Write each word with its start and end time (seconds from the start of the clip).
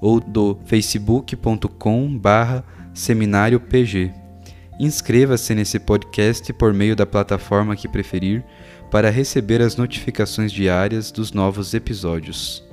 ou 0.00 0.20
do 0.20 0.58
facebook.com 0.64 2.16
barra 2.16 2.64
seminário 2.94 3.60
PG. 3.60 4.12
Inscreva-se 4.78 5.54
nesse 5.54 5.78
podcast 5.78 6.52
por 6.54 6.72
meio 6.72 6.96
da 6.96 7.04
plataforma 7.04 7.76
que 7.76 7.86
preferir 7.86 8.44
para 8.90 9.10
receber 9.10 9.60
as 9.60 9.76
notificações 9.76 10.50
diárias 10.50 11.12
dos 11.12 11.32
novos 11.32 11.74
episódios. 11.74 12.64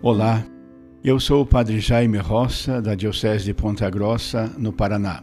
Olá, 0.00 0.42
eu 1.04 1.20
sou 1.20 1.42
o 1.42 1.46
Padre 1.46 1.80
Jaime 1.80 2.16
Roça, 2.18 2.80
da 2.80 2.94
Diocese 2.94 3.44
de 3.44 3.52
Ponta 3.52 3.90
Grossa, 3.90 4.50
no 4.56 4.72
Paraná. 4.72 5.22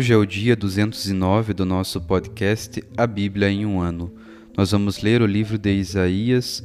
Hoje 0.00 0.14
é 0.14 0.16
o 0.16 0.24
dia 0.24 0.56
209 0.56 1.52
do 1.52 1.66
nosso 1.66 2.00
podcast 2.00 2.82
A 2.96 3.06
Bíblia 3.06 3.50
em 3.50 3.66
um 3.66 3.82
Ano. 3.82 4.10
Nós 4.56 4.70
vamos 4.70 5.02
ler 5.02 5.20
o 5.20 5.26
livro 5.26 5.58
de 5.58 5.74
Isaías, 5.74 6.64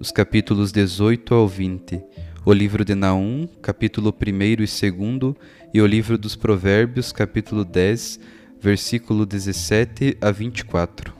os 0.00 0.10
capítulos 0.10 0.72
18 0.72 1.32
ao 1.32 1.46
20, 1.46 2.02
o 2.44 2.52
livro 2.52 2.84
de 2.84 2.96
Naum, 2.96 3.46
capítulo 3.62 4.12
1 4.12 4.42
e 4.42 4.56
2, 4.56 4.82
e 5.72 5.80
o 5.80 5.86
livro 5.86 6.18
dos 6.18 6.34
Provérbios, 6.34 7.12
capítulo 7.12 7.64
10, 7.64 8.18
versículo 8.60 9.24
17 9.24 10.18
a 10.20 10.32
24. 10.32 11.14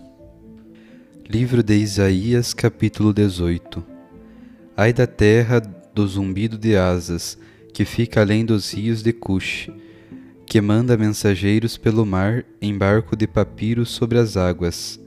Livro 1.30 1.62
de 1.62 1.76
Isaías, 1.76 2.52
capítulo 2.52 3.14
18 3.14 3.84
Ai 4.76 4.92
da 4.92 5.06
terra 5.06 5.60
do 5.60 6.04
zumbido 6.08 6.58
de 6.58 6.76
asas, 6.76 7.38
que 7.72 7.84
fica 7.84 8.20
além 8.20 8.44
dos 8.44 8.74
rios 8.74 9.00
de 9.00 9.12
Cuxi, 9.12 9.72
que 10.52 10.60
manda 10.60 10.98
mensageiros 10.98 11.78
pelo 11.78 12.04
mar 12.04 12.44
em 12.60 12.76
barco 12.76 13.16
de 13.16 13.26
papiro 13.26 13.86
sobre 13.86 14.18
as 14.18 14.36
águas. 14.36 15.00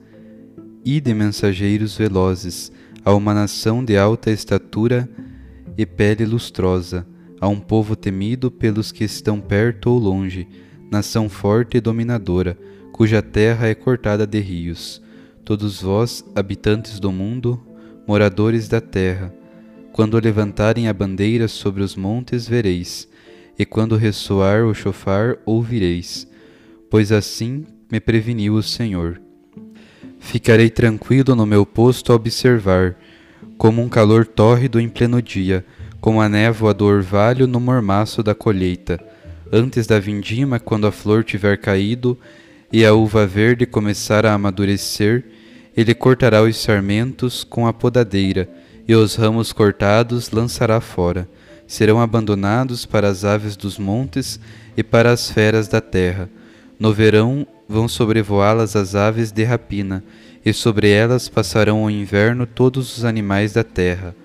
E 0.84 1.00
de 1.00 1.14
mensageiros 1.14 1.96
velozes 1.96 2.72
a 3.04 3.14
uma 3.14 3.32
nação 3.32 3.86
de 3.86 3.96
alta 3.96 4.32
estatura 4.32 5.08
e 5.78 5.86
pele 5.86 6.26
lustrosa, 6.26 7.06
a 7.40 7.48
um 7.48 7.60
povo 7.60 7.96
temido 7.96 8.50
pelos 8.50 8.92
que 8.92 9.04
estão 9.04 9.40
perto 9.40 9.92
ou 9.92 10.00
longe, 10.00 10.48
nação 10.90 11.30
forte 11.30 11.78
e 11.78 11.80
dominadora, 11.80 12.58
cuja 12.92 13.22
terra 13.22 13.68
é 13.68 13.76
cortada 13.76 14.26
de 14.26 14.40
rios. 14.40 15.00
Todos 15.44 15.80
vós, 15.80 16.26
habitantes 16.36 17.00
do 17.00 17.12
mundo, 17.12 17.62
moradores 18.08 18.68
da 18.68 18.82
terra, 18.82 19.32
quando 19.94 20.20
levantarem 20.20 20.88
a 20.88 20.94
bandeira 20.94 21.48
sobre 21.48 21.84
os 21.84 21.96
montes, 21.96 22.48
vereis 22.48 23.08
e 23.58 23.66
quando 23.66 23.96
ressoar 23.96 24.66
o 24.66 24.74
chofar 24.74 25.38
ouvireis, 25.46 26.28
pois 26.90 27.12
assim 27.12 27.66
me 27.92 28.00
preveniu 28.00 28.56
o 28.56 28.64
Senhor. 28.64 29.22
Ficarei 30.20 30.70
tranquilo 30.70 31.36
no 31.36 31.46
meu 31.46 31.66
posto 31.66 32.12
a 32.12 32.16
observar, 32.16 32.96
como 33.58 33.82
um 33.82 33.88
calor 33.88 34.26
tórrido 34.26 34.80
em 34.80 34.90
pleno 34.90 35.22
dia, 35.22 35.66
como 36.02 36.22
a 36.22 36.28
névoa 36.28 36.74
do 36.74 36.86
orvalho 36.86 37.48
no 37.48 37.60
mormaço 37.60 38.22
da 38.22 38.36
colheita, 38.36 39.00
antes 39.52 39.88
da 39.88 40.00
vindima, 40.00 40.60
quando 40.60 40.88
a 40.88 40.92
flor 40.92 41.24
tiver 41.24 41.58
caído 41.58 42.18
e 42.72 42.86
a 42.86 42.94
uva 42.94 43.26
verde 43.26 43.66
começar 43.66 44.26
a 44.26 44.34
amadurecer, 44.34 45.24
ele 45.78 45.94
cortará 45.94 46.42
os 46.42 46.58
sarmentos 46.58 47.44
com 47.44 47.68
a 47.68 47.74
podadeira, 47.74 48.50
e 48.88 48.94
os 48.94 49.16
ramos 49.16 49.52
cortados 49.54 50.32
lançará 50.32 50.82
fora 50.82 51.28
serão 51.68 52.00
abandonados 52.00 52.86
para 52.86 53.08
as 53.08 53.24
aves 53.24 53.56
dos 53.56 53.78
montes 53.78 54.40
e 54.78 54.84
para 54.84 55.12
as 55.12 55.30
feras 55.30 55.68
da 55.68 55.82
terra. 55.82 56.30
No 56.80 56.94
verão 56.94 57.48
vão 57.68 57.88
sobrevoá-las 57.88 58.76
as 58.76 58.96
aves 58.96 59.32
de 59.32 59.44
rapina, 59.44 60.04
e 60.46 60.54
sobre 60.54 60.90
elas 60.90 61.28
passarão 61.28 61.84
o 61.84 61.90
inverno 61.90 62.46
todos 62.46 62.98
os 62.98 63.04
animais 63.04 63.54
da 63.54 63.64
terra. 63.64 64.16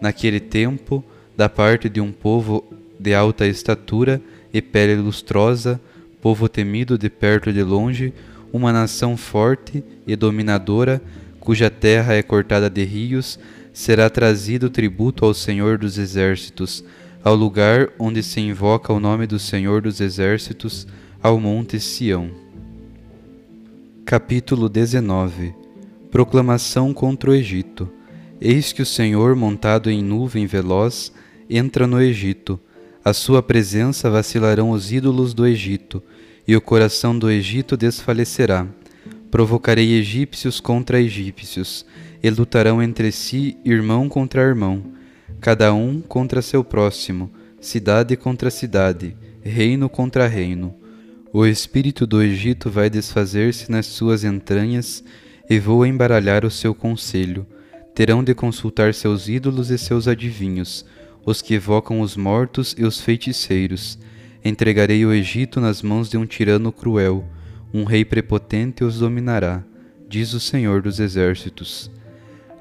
Naquele 0.00 0.40
tempo, 0.40 1.04
da 1.36 1.48
parte 1.48 1.88
de 1.88 2.00
um 2.00 2.10
povo 2.10 2.64
de 2.98 3.14
alta 3.14 3.46
estatura 3.46 4.20
e 4.52 4.62
pele 4.62 4.96
lustrosa, 4.96 5.80
povo 6.22 6.48
temido 6.48 6.96
de 6.96 7.10
perto 7.10 7.50
e 7.50 7.52
de 7.52 7.62
longe, 7.62 8.14
uma 8.52 8.72
nação 8.72 9.16
forte 9.16 9.82
e 10.06 10.14
dominadora, 10.14 11.02
cuja 11.40 11.68
terra 11.68 12.14
é 12.14 12.22
cortada 12.22 12.70
de 12.70 12.84
rios, 12.84 13.38
será 13.72 14.10
trazido 14.10 14.68
tributo 14.68 15.24
ao 15.24 15.32
Senhor 15.32 15.78
dos 15.78 15.96
Exércitos, 15.96 16.84
ao 17.24 17.34
lugar 17.34 17.88
onde 17.98 18.22
se 18.22 18.40
invoca 18.40 18.92
o 18.92 19.00
nome 19.00 19.26
do 19.26 19.38
Senhor 19.38 19.80
dos 19.80 20.00
Exércitos, 20.00 20.86
ao 21.22 21.38
Monte 21.40 21.80
Sião. 21.80 22.30
Capítulo 24.04 24.68
19 24.68 25.54
Proclamação 26.10 26.92
contra 26.92 27.30
o 27.30 27.34
Egito. 27.34 27.88
Eis 28.38 28.72
que 28.72 28.82
o 28.82 28.86
Senhor, 28.86 29.34
montado 29.34 29.90
em 29.90 30.02
nuvem 30.02 30.44
veloz, 30.44 31.12
entra 31.48 31.86
no 31.86 32.02
Egito. 32.02 32.60
A 33.04 33.14
sua 33.14 33.42
presença 33.42 34.10
vacilarão 34.10 34.70
os 34.70 34.92
ídolos 34.92 35.32
do 35.32 35.46
Egito, 35.46 36.02
e 36.46 36.54
o 36.54 36.60
coração 36.60 37.18
do 37.18 37.30
Egito 37.30 37.76
desfalecerá. 37.76 38.66
Provocarei 39.30 39.94
egípcios 39.94 40.60
contra 40.60 41.00
egípcios, 41.00 41.86
e 42.22 42.30
lutarão 42.30 42.82
entre 42.82 43.10
si 43.10 43.56
irmão 43.64 44.08
contra 44.08 44.42
irmão, 44.42 44.92
cada 45.40 45.74
um 45.74 46.00
contra 46.00 46.40
seu 46.40 46.62
próximo, 46.62 47.30
cidade 47.60 48.16
contra 48.16 48.50
cidade, 48.50 49.16
reino 49.42 49.88
contra 49.88 50.28
reino. 50.28 50.74
O 51.32 51.44
espírito 51.46 52.06
do 52.06 52.22
Egito 52.22 52.70
vai 52.70 52.88
desfazer-se 52.88 53.70
nas 53.70 53.86
suas 53.86 54.22
entranhas 54.22 55.02
e 55.48 55.58
vou 55.58 55.84
embaralhar 55.84 56.44
o 56.44 56.50
seu 56.50 56.74
conselho. 56.74 57.46
Terão 57.94 58.22
de 58.22 58.34
consultar 58.34 58.94
seus 58.94 59.28
ídolos 59.28 59.70
e 59.70 59.78
seus 59.78 60.06
adivinhos. 60.06 60.84
os 61.24 61.40
que 61.40 61.54
evocam 61.54 62.00
os 62.00 62.16
mortos 62.16 62.74
e 62.76 62.84
os 62.84 63.00
feiticeiros. 63.00 63.98
Entregarei 64.44 65.06
o 65.06 65.12
Egito 65.12 65.60
nas 65.60 65.80
mãos 65.80 66.10
de 66.10 66.16
um 66.16 66.26
tirano 66.26 66.72
cruel, 66.72 67.24
um 67.72 67.84
rei 67.84 68.04
prepotente 68.04 68.82
os 68.82 68.98
dominará, 68.98 69.62
diz 70.08 70.34
o 70.34 70.40
Senhor 70.40 70.82
dos 70.82 70.98
Exércitos. 70.98 71.90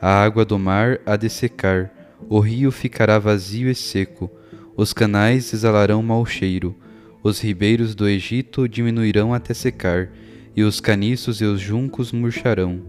A 0.02 0.24
água 0.24 0.44
do 0.44 0.58
mar 0.58 1.00
há 1.06 1.16
de 1.16 1.30
secar, 1.30 2.18
o 2.28 2.40
rio 2.40 2.72
ficará 2.72 3.20
vazio 3.20 3.70
e 3.70 3.76
seco, 3.76 4.32
os 4.76 4.94
canais 4.94 5.54
exalarão 5.54 6.02
mau 6.02 6.26
cheiro, 6.26 6.76
os 7.22 7.40
ribeiros 7.40 7.94
do 7.94 8.10
Egito 8.10 8.68
diminuirão 8.68 9.32
até 9.32 9.54
secar, 9.54 10.10
e 10.56 10.64
os 10.64 10.80
caniços 10.80 11.40
e 11.40 11.46
os 11.46 11.62
juncos 11.62 12.12
murcharão. 12.12 12.82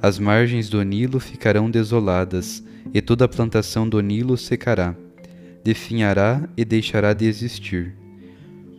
As 0.00 0.20
margens 0.20 0.68
do 0.68 0.80
Nilo 0.84 1.18
ficarão 1.18 1.68
desoladas, 1.68 2.62
e 2.94 3.02
toda 3.02 3.24
a 3.24 3.28
plantação 3.28 3.88
do 3.88 4.00
Nilo 4.00 4.36
secará, 4.36 4.94
definhará 5.64 6.48
e 6.56 6.64
deixará 6.64 7.14
de 7.14 7.26
existir. 7.26 7.96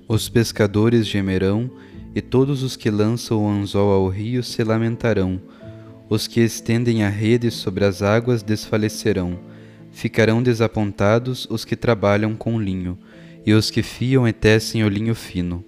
Os 0.07 0.29
pescadores 0.29 1.05
gemerão, 1.05 1.69
e 2.15 2.21
todos 2.21 2.63
os 2.63 2.77
que 2.77 2.89
lançam 2.89 3.43
o 3.43 3.49
anzol 3.49 3.91
ao 3.91 4.07
rio 4.07 4.41
se 4.43 4.63
lamentarão. 4.63 5.41
Os 6.09 6.25
que 6.25 6.39
estendem 6.39 7.03
a 7.03 7.09
rede 7.09 7.51
sobre 7.51 7.85
as 7.85 8.01
águas 8.01 8.41
desfalecerão. 8.41 9.37
Ficarão 9.91 10.41
desapontados 10.41 11.45
os 11.51 11.63
que 11.63 11.75
trabalham 11.75 12.35
com 12.35 12.59
linho, 12.59 12.97
e 13.45 13.53
os 13.53 13.69
que 13.69 13.83
fiam 13.83 14.27
e 14.27 14.33
tecem 14.33 14.83
o 14.83 14.89
linho 14.89 15.13
fino. 15.13 15.63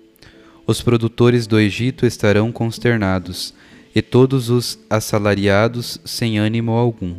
Os 0.66 0.82
produtores 0.82 1.46
do 1.46 1.60
Egito 1.60 2.08
estarão 2.08 2.52
consternados, 2.52 3.54
e 3.94 4.02
todos 4.02 4.50
os 4.50 4.80
assalariados 4.90 6.00
sem 6.04 6.40
ânimo 6.40 6.72
algum. 6.72 7.16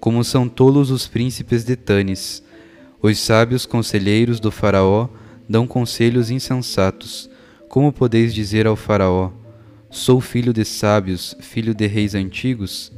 Como 0.00 0.24
são 0.24 0.48
tolos 0.48 0.90
os 0.90 1.06
príncipes 1.06 1.62
de 1.62 1.76
Tanis. 1.76 2.42
Os 3.02 3.18
sábios 3.18 3.66
conselheiros 3.66 4.40
do 4.40 4.50
Faraó 4.50 5.08
dão 5.46 5.66
conselhos 5.66 6.30
insensatos. 6.30 7.28
Como 7.68 7.92
podeis 7.92 8.32
dizer 8.32 8.66
ao 8.66 8.76
Faraó: 8.76 9.30
Sou 9.90 10.20
filho 10.20 10.52
de 10.52 10.64
sábios, 10.64 11.36
filho 11.40 11.74
de 11.74 11.86
reis 11.86 12.14
antigos? 12.14 12.92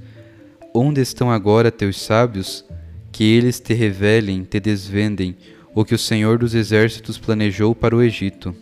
Onde 0.75 1.01
estão 1.01 1.31
agora 1.31 1.71
teus 1.71 2.01
sábios? 2.01 2.65
Que 3.13 3.25
eles 3.25 3.61
te 3.61 3.75
revelem, 3.75 4.43
te 4.43 4.59
desvendem 4.59 5.37
o 5.75 5.85
que 5.85 5.95
o 5.95 5.99
Senhor 5.99 6.39
dos 6.39 6.55
exércitos 6.55 7.19
planejou 7.19 7.75
para 7.75 7.95
o 7.95 8.03
Egito. 8.03 8.55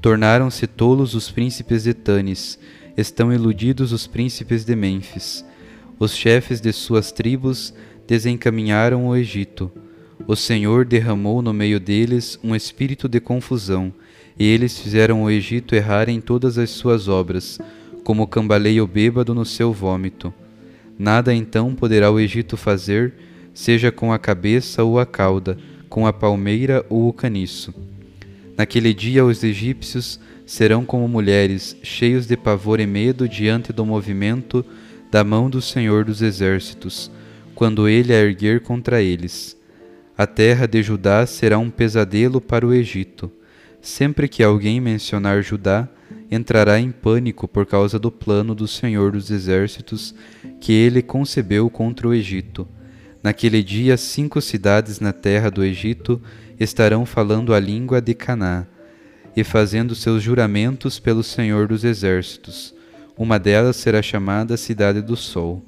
Tornaram-se 0.00 0.66
tolos 0.66 1.14
os 1.14 1.30
príncipes 1.30 1.82
de 1.82 1.94
Tanis, 1.94 2.58
estão 2.96 3.32
iludidos 3.32 3.92
os 3.92 4.06
príncipes 4.06 4.64
de 4.64 4.76
Mênfis. 4.76 5.44
Os 5.98 6.14
chefes 6.16 6.60
de 6.60 6.72
suas 6.72 7.10
tribos 7.10 7.74
desencaminharam 8.06 9.08
o 9.08 9.16
Egito. 9.16 9.70
O 10.26 10.36
Senhor 10.36 10.84
derramou 10.84 11.42
no 11.42 11.52
meio 11.52 11.80
deles 11.80 12.38
um 12.42 12.54
espírito 12.54 13.08
de 13.08 13.18
confusão, 13.20 13.92
e 14.38 14.44
eles 14.46 14.78
fizeram 14.78 15.22
o 15.22 15.30
Egito 15.30 15.74
errar 15.74 16.08
em 16.08 16.20
todas 16.20 16.58
as 16.58 16.70
suas 16.70 17.08
obras, 17.08 17.58
como 18.04 18.26
cambaleio 18.26 18.86
bêbado 18.86 19.34
no 19.34 19.44
seu 19.44 19.72
vômito. 19.72 20.32
Nada 20.98 21.34
então 21.34 21.74
poderá 21.74 22.10
o 22.10 22.20
Egito 22.20 22.56
fazer, 22.56 23.14
seja 23.54 23.90
com 23.90 24.12
a 24.12 24.18
cabeça 24.18 24.82
ou 24.84 24.98
a 24.98 25.06
cauda, 25.06 25.56
com 25.88 26.06
a 26.06 26.12
palmeira 26.12 26.84
ou 26.88 27.08
o 27.08 27.12
caniço. 27.12 27.74
Naquele 28.56 28.92
dia 28.92 29.24
os 29.24 29.42
egípcios 29.42 30.20
serão 30.46 30.84
como 30.84 31.08
mulheres, 31.08 31.76
cheios 31.82 32.26
de 32.26 32.36
pavor 32.36 32.80
e 32.80 32.86
medo 32.86 33.28
diante 33.28 33.72
do 33.72 33.84
movimento 33.86 34.64
da 35.10 35.22
mão 35.22 35.50
do 35.50 35.60
Senhor 35.60 36.04
dos 36.04 36.22
Exércitos, 36.22 37.10
quando 37.54 37.88
ele 37.88 38.12
a 38.12 38.20
erguer 38.20 38.60
contra 38.60 39.02
eles. 39.02 39.56
A 40.16 40.26
terra 40.26 40.66
de 40.66 40.82
Judá 40.82 41.26
será 41.26 41.58
um 41.58 41.70
pesadelo 41.70 42.40
para 42.40 42.66
o 42.66 42.72
Egito. 42.72 43.30
Sempre 43.82 44.28
que 44.28 44.44
alguém 44.44 44.80
mencionar 44.80 45.42
Judá, 45.42 45.88
entrará 46.30 46.78
em 46.78 46.92
pânico 46.92 47.48
por 47.48 47.66
causa 47.66 47.98
do 47.98 48.12
plano 48.12 48.54
do 48.54 48.68
Senhor 48.68 49.10
dos 49.10 49.28
Exércitos 49.28 50.14
que 50.60 50.72
ele 50.72 51.02
concebeu 51.02 51.68
contra 51.68 52.06
o 52.06 52.14
Egito. 52.14 52.66
Naquele 53.24 53.60
dia, 53.60 53.96
cinco 53.96 54.40
cidades 54.40 55.00
na 55.00 55.12
terra 55.12 55.50
do 55.50 55.64
Egito 55.64 56.22
estarão 56.60 57.04
falando 57.04 57.52
a 57.52 57.58
língua 57.58 58.00
de 58.00 58.14
Caná 58.14 58.68
e 59.36 59.42
fazendo 59.42 59.96
seus 59.96 60.22
juramentos 60.22 61.00
pelo 61.00 61.24
Senhor 61.24 61.66
dos 61.66 61.82
Exércitos. 61.82 62.72
Uma 63.18 63.36
delas 63.36 63.76
será 63.76 64.00
chamada 64.00 64.56
Cidade 64.56 65.02
do 65.02 65.16
Sol. 65.16 65.60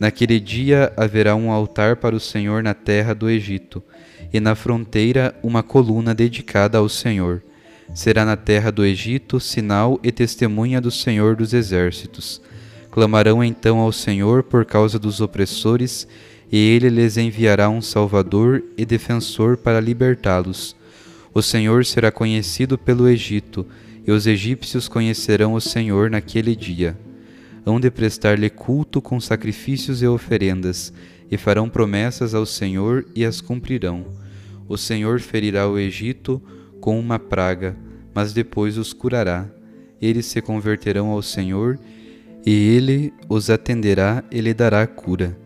Naquele 0.00 0.40
dia 0.40 0.92
haverá 0.96 1.36
um 1.36 1.52
altar 1.52 1.96
para 1.96 2.16
o 2.16 2.20
Senhor 2.20 2.60
na 2.60 2.74
terra 2.74 3.14
do 3.14 3.30
Egito, 3.30 3.82
e 4.32 4.40
na 4.40 4.54
fronteira 4.54 5.34
uma 5.42 5.62
coluna 5.62 6.14
dedicada 6.14 6.78
ao 6.78 6.88
Senhor. 6.88 7.42
Será 7.94 8.24
na 8.24 8.36
terra 8.36 8.70
do 8.70 8.84
Egito 8.84 9.38
sinal 9.38 10.00
e 10.02 10.10
testemunha 10.10 10.80
do 10.80 10.90
Senhor 10.90 11.36
dos 11.36 11.52
Exércitos. 11.52 12.40
Clamarão 12.90 13.44
então 13.44 13.78
ao 13.78 13.92
Senhor 13.92 14.42
por 14.42 14.64
causa 14.64 14.98
dos 14.98 15.20
opressores 15.20 16.06
e 16.50 16.56
ele 16.56 16.88
lhes 16.88 17.16
enviará 17.16 17.68
um 17.68 17.82
Salvador 17.82 18.62
e 18.76 18.84
defensor 18.84 19.56
para 19.56 19.80
libertá-los. 19.80 20.76
O 21.34 21.42
Senhor 21.42 21.84
será 21.84 22.10
conhecido 22.10 22.78
pelo 22.78 23.08
Egito, 23.08 23.66
e 24.06 24.12
os 24.12 24.26
egípcios 24.26 24.88
conhecerão 24.88 25.54
o 25.54 25.60
Senhor 25.60 26.08
naquele 26.08 26.54
dia. 26.54 26.96
Hão 27.66 27.80
de 27.80 27.90
prestar-lhe 27.90 28.48
culto 28.48 29.02
com 29.02 29.20
sacrifícios 29.20 30.00
e 30.00 30.06
oferendas, 30.06 30.92
e 31.30 31.36
farão 31.36 31.68
promessas 31.68 32.34
ao 32.34 32.46
Senhor 32.46 33.06
e 33.14 33.24
as 33.24 33.40
cumprirão. 33.40 34.06
O 34.68 34.76
Senhor 34.76 35.20
ferirá 35.20 35.68
o 35.68 35.78
Egito 35.78 36.42
com 36.80 36.98
uma 36.98 37.18
praga, 37.18 37.76
mas 38.14 38.32
depois 38.32 38.78
os 38.78 38.92
curará. 38.92 39.48
Eles 40.00 40.26
se 40.26 40.40
converterão 40.40 41.08
ao 41.08 41.22
Senhor, 41.22 41.78
e 42.44 42.50
ele 42.50 43.12
os 43.28 43.50
atenderá 43.50 44.22
e 44.30 44.40
lhe 44.40 44.54
dará 44.54 44.86
cura. 44.86 45.36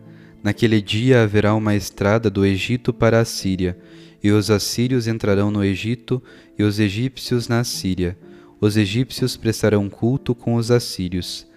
Naquele 0.43 0.81
dia 0.81 1.23
haverá 1.23 1.53
uma 1.53 1.75
estrada 1.75 2.29
do 2.29 2.45
Egito 2.45 2.93
para 2.93 3.19
a 3.19 3.25
Síria, 3.25 3.77
e 4.23 4.31
os 4.31 4.51
assírios 4.51 5.07
entrarão 5.07 5.49
no 5.49 5.63
Egito 5.63 6.21
e 6.57 6.63
os 6.63 6.79
egípcios 6.79 7.47
na 7.47 7.63
Síria. 7.63 8.17
Os 8.59 8.77
egípcios 8.77 9.35
prestarão 9.35 9.89
culto 9.89 10.35
com 10.35 10.55
os 10.55 10.69
assírios. 10.69 11.47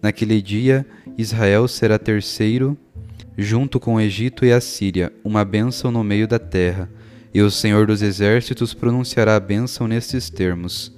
Naquele 0.00 0.40
dia, 0.40 0.86
Israel 1.18 1.66
será 1.66 1.98
terceiro, 1.98 2.76
junto 3.42 3.80
com 3.80 3.94
o 3.94 4.00
Egito 4.00 4.44
e 4.44 4.52
a 4.52 4.60
Síria, 4.60 5.12
uma 5.24 5.44
bênção 5.44 5.90
no 5.90 6.04
meio 6.04 6.26
da 6.26 6.38
terra. 6.38 6.88
E 7.34 7.40
o 7.40 7.50
Senhor 7.50 7.86
dos 7.86 8.02
Exércitos 8.02 8.74
pronunciará 8.74 9.36
a 9.36 9.40
bênção 9.40 9.88
nestes 9.88 10.30
termos: 10.30 10.92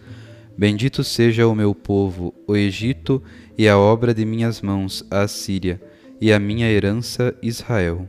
Bendito 0.57 1.03
seja 1.03 1.47
o 1.47 1.55
meu 1.55 1.75
povo, 1.75 2.35
o 2.47 2.57
Egito, 2.57 3.23
e 3.57 3.69
a 3.69 3.79
obra 3.79 4.13
de 4.13 4.25
minhas 4.25 4.61
mãos, 4.61 5.05
a 5.11 5.27
Síria 5.29 5.81
e 6.21 6.33
a 6.33 6.39
minha 6.39 6.71
herança 6.71 7.35
Israel. 7.43 8.09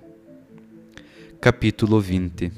Capítulo 1.39 1.99
20 2.01 2.51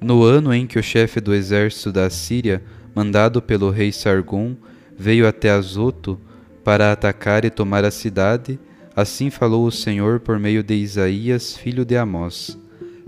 No 0.00 0.22
ano 0.22 0.54
em 0.54 0.66
que 0.66 0.78
o 0.78 0.82
chefe 0.82 1.20
do 1.20 1.34
exército 1.34 1.92
da 1.92 2.08
Síria, 2.08 2.62
mandado 2.94 3.42
pelo 3.42 3.70
rei 3.70 3.92
Sargon, 3.92 4.56
veio 4.96 5.26
até 5.28 5.50
Azoto 5.50 6.18
para 6.64 6.92
atacar 6.92 7.44
e 7.44 7.50
tomar 7.50 7.84
a 7.84 7.90
cidade, 7.90 8.58
assim 8.96 9.30
falou 9.30 9.66
o 9.66 9.70
Senhor 9.70 10.18
por 10.18 10.38
meio 10.38 10.64
de 10.64 10.74
Isaías, 10.74 11.56
filho 11.56 11.84
de 11.84 11.96
Amós: 11.96 12.58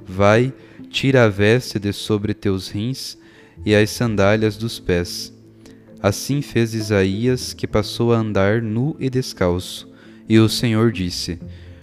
Vai, 0.07 0.53
tira 0.91 1.25
a 1.25 1.29
veste 1.29 1.79
de 1.79 1.93
sobre 1.93 2.35
teus 2.35 2.69
rins 2.69 3.19
e 3.67 3.75
as 3.75 3.91
sandálias 3.91 4.57
dos 4.57 4.79
pés. 4.79 5.33
Assim 6.01 6.41
fez 6.43 6.75
Isaías, 6.75 7.53
que 7.53 7.67
passou 7.67 8.13
a 8.13 8.19
andar 8.19 8.63
nu 8.63 8.95
e 9.01 9.11
descalço 9.11 9.89
e 10.29 10.39
o 10.39 10.49
Senhor 10.49 10.93
disse: 10.93 11.39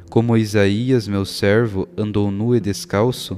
Como 0.09 0.37
Isaías, 0.37 1.07
meu 1.07 1.25
servo, 1.25 1.89
andou 1.97 2.29
nu 2.29 2.55
e 2.55 2.59
descalço, 2.59 3.37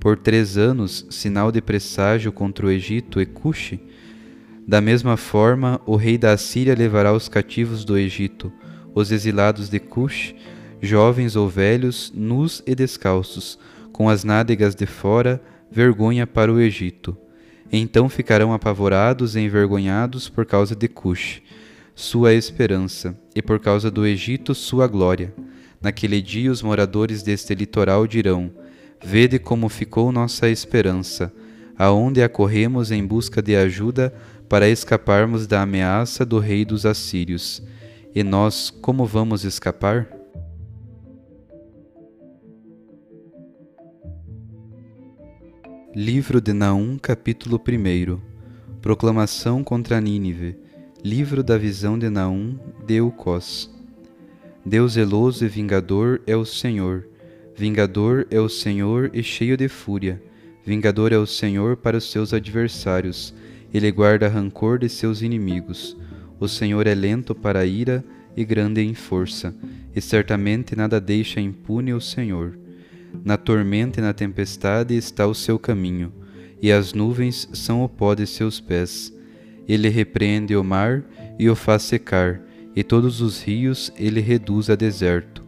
por 0.00 0.16
três 0.16 0.56
anos, 0.56 1.04
sinal 1.10 1.52
de 1.52 1.60
presságio 1.60 2.32
contra 2.32 2.66
o 2.66 2.70
Egito 2.70 3.20
e 3.20 3.26
Cuxi, 3.26 3.80
da 4.66 4.80
mesma 4.80 5.16
forma 5.16 5.80
o 5.84 5.94
rei 5.94 6.16
da 6.16 6.32
Assíria 6.32 6.74
levará 6.74 7.12
os 7.12 7.28
cativos 7.28 7.84
do 7.84 7.98
Egito, 7.98 8.50
os 8.96 9.12
exilados 9.12 9.68
de 9.68 9.78
Cush, 9.78 10.34
jovens 10.82 11.36
ou 11.36 11.48
velhos, 11.48 12.12
nus 12.12 12.60
e 12.66 12.74
descalços, 12.74 13.56
com 13.92 14.08
as 14.08 14.24
nádegas 14.24 14.74
de 14.74 14.86
fora, 14.86 15.40
vergonha 15.70 16.26
para 16.26 16.52
o 16.52 16.58
Egito. 16.58 17.16
Então 17.72 18.08
ficarão 18.08 18.52
apavorados 18.52 19.36
e 19.36 19.40
envergonhados 19.40 20.28
por 20.28 20.44
causa 20.44 20.74
de 20.74 20.88
Cush 20.88 21.40
sua 21.96 22.34
esperança, 22.34 23.18
e 23.34 23.40
por 23.40 23.58
causa 23.58 23.90
do 23.90 24.06
Egito, 24.06 24.54
sua 24.54 24.86
glória. 24.86 25.32
Naquele 25.80 26.20
dia 26.20 26.52
os 26.52 26.60
moradores 26.60 27.22
deste 27.22 27.54
litoral 27.54 28.06
dirão: 28.06 28.50
Vede 29.02 29.38
como 29.38 29.66
ficou 29.70 30.12
nossa 30.12 30.46
esperança, 30.46 31.32
aonde 31.76 32.22
acorremos 32.22 32.90
em 32.90 33.02
busca 33.02 33.40
de 33.40 33.56
ajuda 33.56 34.14
para 34.46 34.68
escaparmos 34.68 35.46
da 35.46 35.62
ameaça 35.62 36.26
do 36.26 36.38
rei 36.38 36.66
dos 36.66 36.84
assírios. 36.84 37.62
E 38.16 38.24
nós, 38.24 38.70
como 38.70 39.04
vamos 39.04 39.44
escapar? 39.44 40.08
Livro 45.94 46.40
de 46.40 46.54
Naum, 46.54 46.96
capítulo 46.96 47.60
1 47.60 48.18
Proclamação 48.80 49.62
contra 49.62 50.00
Nínive. 50.00 50.56
Livro 51.04 51.42
da 51.42 51.58
visão 51.58 51.98
de 51.98 52.08
Naum, 52.08 52.58
de 52.86 52.94
Eucós. 52.94 53.70
Deus 54.64 54.92
zeloso 54.92 55.44
e 55.44 55.48
vingador 55.48 56.22
é 56.26 56.34
o 56.34 56.46
Senhor, 56.46 57.06
vingador 57.54 58.26
é 58.30 58.40
o 58.40 58.48
Senhor 58.48 59.10
e 59.12 59.22
cheio 59.22 59.58
de 59.58 59.68
fúria, 59.68 60.22
vingador 60.64 61.12
é 61.12 61.18
o 61.18 61.26
Senhor 61.26 61.76
para 61.76 61.98
os 61.98 62.10
seus 62.10 62.32
adversários, 62.32 63.34
ele 63.74 63.92
guarda 63.92 64.26
rancor 64.26 64.78
de 64.78 64.88
seus 64.88 65.20
inimigos. 65.20 65.94
O 66.38 66.46
Senhor 66.48 66.86
é 66.86 66.94
lento 66.94 67.34
para 67.34 67.60
a 67.60 67.66
ira 67.66 68.04
e 68.36 68.44
grande 68.44 68.82
em 68.82 68.94
força, 68.94 69.54
e 69.94 70.00
certamente 70.00 70.76
nada 70.76 71.00
deixa 71.00 71.40
impune 71.40 71.94
o 71.94 72.00
Senhor. 72.00 72.58
Na 73.24 73.36
tormenta 73.36 74.00
e 74.00 74.02
na 74.02 74.12
tempestade 74.12 74.94
está 74.94 75.26
o 75.26 75.34
seu 75.34 75.58
caminho, 75.58 76.12
e 76.60 76.70
as 76.70 76.92
nuvens 76.92 77.48
são 77.52 77.82
o 77.82 77.88
pó 77.88 78.14
de 78.14 78.26
seus 78.26 78.60
pés. 78.60 79.12
Ele 79.66 79.88
repreende 79.88 80.54
o 80.54 80.62
mar 80.62 81.02
e 81.38 81.48
o 81.48 81.56
faz 81.56 81.82
secar, 81.82 82.40
e 82.74 82.82
todos 82.82 83.22
os 83.22 83.42
rios 83.42 83.90
ele 83.96 84.20
reduz 84.20 84.68
a 84.68 84.74
deserto. 84.74 85.42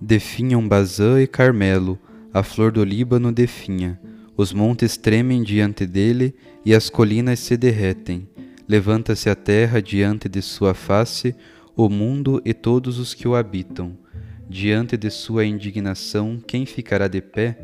Definham 0.00 0.66
Bazã 0.66 1.22
e 1.22 1.26
Carmelo, 1.26 1.98
a 2.34 2.42
flor 2.42 2.72
do 2.72 2.84
Líbano 2.84 3.30
definha. 3.32 3.98
Os 4.36 4.52
montes 4.52 4.96
tremem 4.96 5.42
diante 5.42 5.86
dele 5.86 6.34
e 6.64 6.74
as 6.74 6.90
colinas 6.90 7.38
se 7.38 7.56
derretem. 7.56 8.28
Levanta-se 8.68 9.30
a 9.30 9.34
terra 9.34 9.80
diante 9.80 10.28
de 10.28 10.42
sua 10.42 10.74
face, 10.74 11.34
o 11.76 11.88
mundo 11.88 12.42
e 12.44 12.52
todos 12.52 12.98
os 12.98 13.14
que 13.14 13.28
o 13.28 13.36
habitam. 13.36 13.96
Diante 14.48 14.96
de 14.96 15.10
sua 15.10 15.44
indignação, 15.44 16.40
quem 16.44 16.66
ficará 16.66 17.06
de 17.06 17.20
pé? 17.20 17.58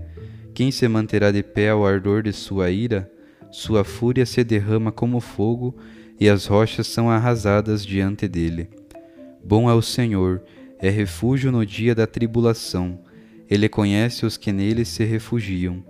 Quem 0.54 0.70
se 0.70 0.86
manterá 0.86 1.32
de 1.32 1.42
pé 1.42 1.70
ao 1.70 1.84
ardor 1.84 2.22
de 2.22 2.32
sua 2.32 2.70
ira? 2.70 3.10
Sua 3.50 3.84
fúria 3.84 4.24
se 4.24 4.44
derrama 4.44 4.92
como 4.92 5.18
fogo, 5.18 5.76
e 6.20 6.28
as 6.28 6.46
rochas 6.46 6.86
são 6.86 7.10
arrasadas 7.10 7.84
diante 7.84 8.28
dele. 8.28 8.70
Bom 9.44 9.68
é 9.68 9.74
o 9.74 9.82
Senhor, 9.82 10.42
é 10.78 10.88
refúgio 10.88 11.50
no 11.50 11.66
dia 11.66 11.94
da 11.94 12.06
tribulação. 12.06 13.00
Ele 13.50 13.68
conhece 13.68 14.24
os 14.24 14.36
que 14.36 14.52
nele 14.52 14.84
se 14.84 15.04
refugiam. 15.04 15.84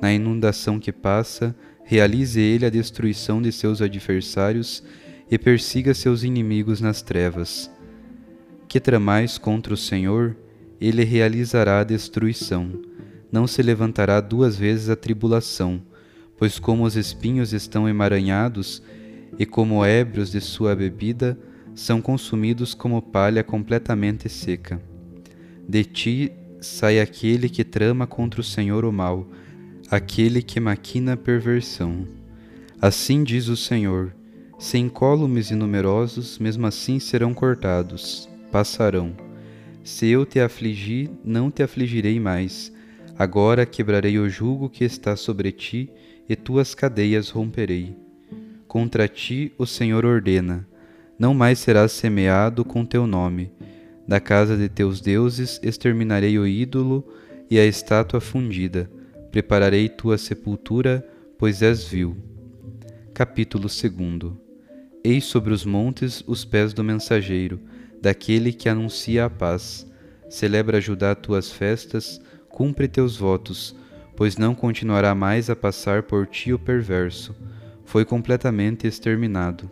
Na 0.00 0.12
inundação 0.12 0.78
que 0.78 0.90
passa, 0.90 1.54
realize 1.84 2.40
ele 2.40 2.66
a 2.66 2.70
destruição 2.70 3.40
de 3.40 3.52
seus 3.52 3.80
adversários 3.80 4.82
e 5.30 5.38
persiga 5.38 5.94
seus 5.94 6.22
inimigos 6.22 6.80
nas 6.80 7.02
trevas. 7.02 7.70
Que 8.66 8.80
tramais 8.80 9.38
contra 9.38 9.74
o 9.74 9.76
Senhor, 9.76 10.36
ele 10.80 11.04
realizará 11.04 11.80
a 11.80 11.84
destruição. 11.84 12.72
Não 13.30 13.46
se 13.46 13.62
levantará 13.62 14.20
duas 14.20 14.56
vezes 14.56 14.88
a 14.88 14.96
tribulação, 14.96 15.82
pois 16.36 16.58
como 16.58 16.84
os 16.84 16.96
espinhos 16.96 17.52
estão 17.52 17.88
emaranhados, 17.88 18.82
e 19.38 19.44
como 19.44 19.84
ébrios 19.84 20.30
de 20.30 20.40
sua 20.40 20.74
bebida, 20.76 21.38
são 21.74 22.00
consumidos 22.00 22.72
como 22.72 23.02
palha 23.02 23.42
completamente 23.42 24.28
seca. 24.28 24.80
De 25.68 25.84
ti 25.84 26.32
sai 26.60 27.00
aquele 27.00 27.48
que 27.48 27.64
trama 27.64 28.06
contra 28.06 28.40
o 28.40 28.44
Senhor 28.44 28.84
o 28.84 28.92
mal, 28.92 29.28
aquele 29.94 30.42
que 30.42 30.58
maquina 30.58 31.16
perversão. 31.16 32.04
Assim 32.80 33.22
diz 33.22 33.46
o 33.46 33.56
Senhor: 33.56 34.12
se 34.58 34.76
incólumes 34.76 35.50
e 35.50 35.54
numerosos, 35.54 36.36
mesmo 36.38 36.66
assim 36.66 36.98
serão 36.98 37.32
cortados, 37.32 38.28
passarão. 38.50 39.14
Se 39.84 40.08
eu 40.08 40.26
te 40.26 40.40
afligi, 40.40 41.08
não 41.24 41.48
te 41.48 41.62
afligirei 41.62 42.18
mais. 42.18 42.72
Agora 43.16 43.64
quebrarei 43.64 44.18
o 44.18 44.28
jugo 44.28 44.68
que 44.68 44.82
está 44.82 45.14
sobre 45.14 45.52
ti, 45.52 45.88
e 46.28 46.34
tuas 46.34 46.74
cadeias 46.74 47.28
romperei. 47.28 47.96
Contra 48.66 49.06
ti 49.06 49.52
o 49.56 49.64
Senhor 49.64 50.04
ordena: 50.04 50.66
não 51.16 51.32
mais 51.32 51.60
serás 51.60 51.92
semeado 51.92 52.64
com 52.64 52.84
teu 52.84 53.06
nome. 53.06 53.52
Da 54.08 54.18
casa 54.18 54.56
de 54.56 54.68
teus 54.68 55.00
deuses 55.00 55.60
exterminarei 55.62 56.36
o 56.36 56.46
ídolo 56.46 57.06
e 57.48 57.60
a 57.60 57.64
estátua 57.64 58.20
fundida. 58.20 58.90
Prepararei 59.34 59.88
tua 59.88 60.16
sepultura, 60.16 61.04
pois 61.36 61.60
és 61.60 61.82
vil. 61.82 62.16
Capítulo 63.12 63.64
2 63.64 64.32
Eis 65.02 65.24
sobre 65.24 65.52
os 65.52 65.64
montes 65.64 66.22
os 66.24 66.44
pés 66.44 66.72
do 66.72 66.84
mensageiro, 66.84 67.58
daquele 68.00 68.52
que 68.52 68.68
anuncia 68.68 69.24
a 69.24 69.28
paz. 69.28 69.90
Celebra 70.30 70.80
Judá 70.80 71.16
tuas 71.16 71.50
festas, 71.50 72.20
cumpre 72.48 72.86
teus 72.86 73.16
votos, 73.16 73.74
pois 74.14 74.36
não 74.36 74.54
continuará 74.54 75.16
mais 75.16 75.50
a 75.50 75.56
passar 75.56 76.04
por 76.04 76.28
ti 76.28 76.52
o 76.52 76.58
perverso. 76.58 77.34
Foi 77.84 78.04
completamente 78.04 78.86
exterminado. 78.86 79.68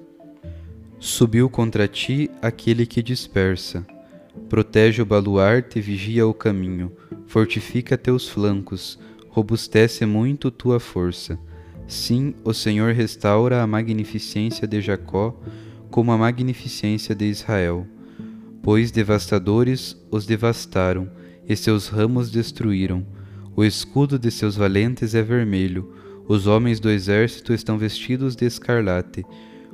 Subiu 0.99 1.49
contra 1.49 1.87
ti 1.87 2.29
aquele 2.43 2.85
que 2.85 3.01
dispersa. 3.01 3.87
Protege 4.49 5.01
o 5.03 5.07
baluarte 5.07 5.79
e 5.79 5.83
vigia 5.83 6.27
o 6.27 6.35
caminho, 6.35 6.91
fortifica 7.29 7.97
teus 7.97 8.29
flancos, 8.29 8.99
robustece 9.33 10.07
muito 10.07 10.51
tua 10.51 10.79
força 10.79 11.39
Sim, 11.87 12.35
o 12.43 12.55
Senhor 12.55 12.95
restaura 12.95 13.63
a 13.63 13.67
magnificência 13.67 14.67
de 14.67 14.81
Jacó 14.81 15.39
como 15.91 16.11
a 16.11 16.17
magnificência 16.17 17.15
de 17.15 17.27
Israel. 17.27 17.87
Pois 18.63 18.91
devastadores 18.91 20.03
os 20.11 20.25
devastaram, 20.25 21.11
e 21.47 21.55
seus 21.55 21.89
ramos 21.89 22.31
destruíram. 22.31 23.05
O 23.55 23.63
escudo 23.63 24.19
de 24.19 24.31
seus 24.31 24.57
valentes 24.57 25.15
é 25.15 25.21
vermelho, 25.21 25.93
os 26.27 26.47
homens 26.47 26.81
do 26.81 26.89
exército 26.89 27.53
estão 27.53 27.77
vestidos 27.77 28.35
de 28.35 28.47
escarlate, 28.47 29.23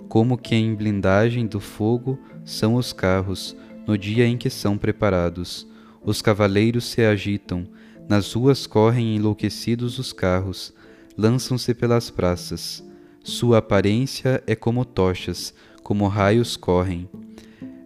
como 0.09 0.37
que 0.37 0.57
em 0.57 0.75
blindagem 0.75 1.47
do 1.47 1.61
fogo 1.61 2.19
são 2.45 2.75
os 2.75 2.93
carros, 2.93 3.55
no 3.87 3.97
dia 3.97 4.27
em 4.27 4.37
que 4.37 4.51
são 4.51 4.77
preparados. 4.77 5.69
Os 6.03 6.21
cavaleiros 6.21 6.87
se 6.87 7.03
agitam, 7.03 7.69
nas 8.09 8.33
ruas 8.33 8.67
correm 8.67 9.17
enlouquecidos 9.17 9.99
os 9.99 10.13
carros, 10.13 10.73
lançam-se 11.17 11.75
pelas 11.75 12.11
praças. 12.11 12.83
Sua 13.23 13.59
aparência 13.59 14.43
é 14.47 14.57
como 14.57 14.85
tochas, 14.85 15.53
como 15.83 16.09
raios 16.09 16.57
correm. 16.57 17.09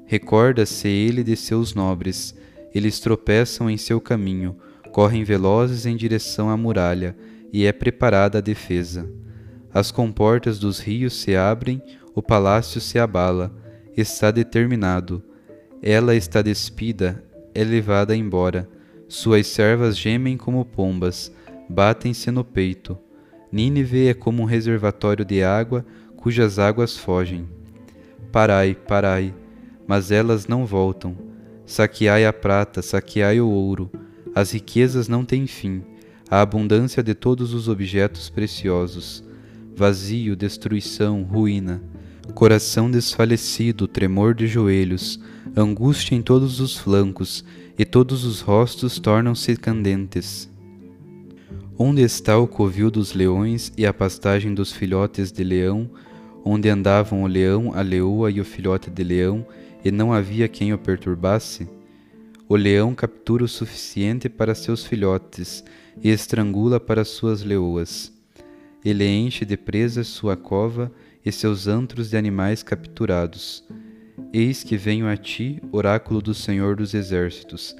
Recorda-se 0.06 0.88
ele 0.88 1.24
de 1.24 1.34
seus 1.34 1.74
nobres, 1.74 2.34
eles 2.74 3.00
tropeçam 3.00 3.68
em 3.68 3.76
seu 3.76 4.00
caminho, 4.00 4.56
correm 4.92 5.24
velozes 5.24 5.86
em 5.86 5.96
direção 5.96 6.50
à 6.50 6.56
muralha, 6.56 7.16
e 7.52 7.66
é 7.66 7.72
preparada 7.72 8.38
a 8.38 8.40
defesa. 8.40 9.10
As 9.74 9.90
comportas 9.90 10.58
dos 10.58 10.78
rios 10.78 11.14
se 11.14 11.34
abrem, 11.34 11.82
o 12.14 12.22
palácio 12.22 12.80
se 12.80 12.98
abala, 12.98 13.54
está 13.96 14.30
determinado. 14.30 15.22
Ela 15.82 16.14
está 16.14 16.42
despida, 16.42 17.24
é 17.54 17.64
levada 17.64 18.14
embora. 18.14 18.68
Suas 19.12 19.47
servas 19.47 19.99
gemem 19.99 20.38
como 20.38 20.64
pombas, 20.64 21.31
batem-se 21.69 22.31
no 22.31 22.42
peito. 22.42 22.97
Nínive 23.52 24.07
é 24.07 24.14
como 24.14 24.42
um 24.42 24.47
reservatório 24.47 25.23
de 25.23 25.42
água 25.42 25.85
cujas 26.16 26.59
águas 26.59 26.97
fogem. 26.97 27.47
Parai, 28.33 28.75
parai, 28.75 29.35
mas 29.87 30.11
elas 30.11 30.47
não 30.47 30.64
voltam. 30.64 31.14
Saqueai 31.66 32.25
a 32.25 32.33
prata, 32.33 32.81
saqueai 32.81 33.38
o 33.38 33.50
ouro. 33.50 33.90
As 34.35 34.52
riquezas 34.52 35.09
não 35.09 35.26
têm 35.26 35.47
fim, 35.47 35.83
a 36.31 36.40
abundância 36.40 37.02
de 37.02 37.14
todos 37.14 37.52
os 37.52 37.69
objetos 37.69 38.31
preciosos. 38.31 39.23
Vazio, 39.76 40.35
destruição, 40.35 41.23
ruína. 41.23 41.83
Coração 42.35 42.90
desfalecido, 42.90 43.87
tremor 43.87 44.35
de 44.35 44.47
joelhos, 44.47 45.21
angústia 45.54 46.14
em 46.14 46.23
todos 46.23 46.61
os 46.61 46.78
flancos, 46.78 47.45
e 47.78 47.84
todos 47.84 48.24
os 48.24 48.40
rostos 48.40 48.98
tornam-se 48.98 49.56
candentes. 49.56 50.50
Onde 51.78 52.02
está 52.02 52.38
o 52.38 52.46
covil 52.46 52.90
dos 52.90 53.14
leões 53.14 53.72
e 53.76 53.86
a 53.86 53.92
pastagem 53.92 54.54
dos 54.54 54.72
filhotes 54.72 55.32
de 55.32 55.42
leão, 55.42 55.90
onde 56.44 56.68
andavam 56.68 57.22
o 57.22 57.26
leão, 57.26 57.72
a 57.74 57.80
leoa 57.80 58.30
e 58.30 58.40
o 58.40 58.44
filhote 58.44 58.90
de 58.90 59.02
leão, 59.02 59.46
e 59.84 59.90
não 59.90 60.12
havia 60.12 60.48
quem 60.48 60.72
o 60.72 60.78
perturbasse? 60.78 61.68
O 62.48 62.56
leão 62.56 62.94
captura 62.94 63.44
o 63.44 63.48
suficiente 63.48 64.28
para 64.28 64.54
seus 64.54 64.84
filhotes 64.84 65.64
e 66.02 66.10
estrangula 66.10 66.78
para 66.78 67.04
suas 67.04 67.42
leoas. 67.42 68.12
Ele 68.84 69.06
enche 69.06 69.44
de 69.44 69.56
presas 69.56 70.08
sua 70.08 70.36
cova 70.36 70.92
e 71.24 71.32
seus 71.32 71.66
antros 71.66 72.10
de 72.10 72.16
animais 72.16 72.62
capturados. 72.62 73.64
Eis 74.33 74.62
que 74.62 74.76
venho 74.76 75.09
a 75.09 75.16
ti, 75.16 75.62
oráculo 75.71 76.21
do 76.21 76.35
Senhor 76.35 76.76
dos 76.76 76.95
Exércitos. 76.95 77.75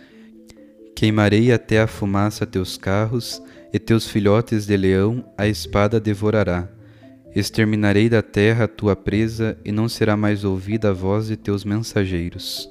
Queimarei 0.97 1.53
até 1.53 1.81
a 1.81 1.87
fumaça 1.87 2.47
teus 2.47 2.77
carros 2.77 3.43
e 3.73 3.79
teus 3.79 4.07
filhotes 4.07 4.67
de 4.67 4.77
leão 4.77 5.25
a 5.37 5.47
espada 5.47 5.99
devorará. 5.99 6.69
Exterminarei 7.35 8.09
da 8.09 8.23
terra 8.23 8.65
a 8.65 8.69
tua 8.69 8.95
presa, 8.95 9.59
e 9.65 9.73
não 9.73 9.89
será 9.89 10.17
mais 10.17 10.45
ouvida 10.45 10.91
a 10.91 10.93
voz 10.93 11.29
de 11.29 11.37
teus 11.37 11.65
mensageiros. 11.65 12.69